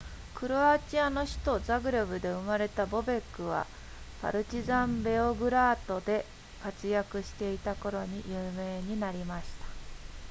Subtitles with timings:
[0.33, 3.67] クロアチアの首都ザグレブで生まれたボベックは
[4.19, 6.25] パルチザンベオグラードで
[6.63, 9.67] 活躍していた頃に有名になりました